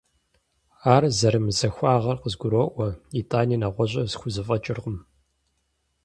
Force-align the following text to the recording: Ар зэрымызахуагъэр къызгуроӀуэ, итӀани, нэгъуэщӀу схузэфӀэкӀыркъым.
Ар 0.93 1.03
зэрымызахуагъэр 1.17 2.17
къызгуроӀуэ, 2.21 2.87
итӀани, 3.19 3.57
нэгъуэщӀу 3.61 4.09
схузэфӀэкӀыркъым. 4.11 4.97